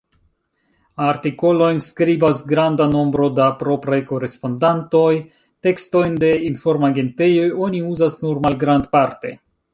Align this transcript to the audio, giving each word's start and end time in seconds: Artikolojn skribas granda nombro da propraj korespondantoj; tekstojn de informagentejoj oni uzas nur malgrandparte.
Artikolojn 1.07 1.81
skribas 1.87 2.41
granda 2.51 2.87
nombro 2.93 3.27
da 3.41 3.49
propraj 3.59 3.99
korespondantoj; 4.13 5.11
tekstojn 5.69 6.17
de 6.25 6.33
informagentejoj 6.49 7.47
oni 7.69 7.85
uzas 7.93 8.19
nur 8.25 8.43
malgrandparte. 8.49 9.37